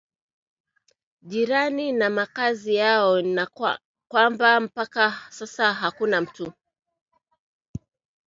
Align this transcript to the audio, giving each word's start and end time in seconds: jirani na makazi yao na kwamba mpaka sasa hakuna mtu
jirani 1.21 1.91
na 1.91 2.09
makazi 2.09 2.75
yao 2.75 3.21
na 3.21 3.47
kwamba 4.07 4.59
mpaka 4.59 5.13
sasa 5.29 5.73
hakuna 5.73 6.21
mtu 6.21 6.53